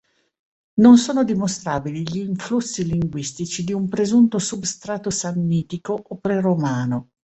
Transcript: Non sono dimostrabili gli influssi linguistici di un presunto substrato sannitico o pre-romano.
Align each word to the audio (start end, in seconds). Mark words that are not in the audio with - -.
Non 0.79 0.97
sono 0.97 1.23
dimostrabili 1.23 2.01
gli 2.01 2.21
influssi 2.27 2.87
linguistici 2.87 3.63
di 3.63 3.71
un 3.71 3.87
presunto 3.87 4.39
substrato 4.39 5.11
sannitico 5.11 5.93
o 5.93 6.17
pre-romano. 6.17 7.09